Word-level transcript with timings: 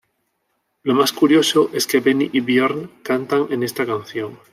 Lo 0.81 0.95
más 0.95 1.13
curioso 1.13 1.69
es 1.73 1.85
que 1.85 1.99
Benny 1.99 2.31
y 2.33 2.39
Björn 2.41 2.89
cantan 3.03 3.45
en 3.51 3.61
esta 3.61 3.85
canción. 3.85 4.35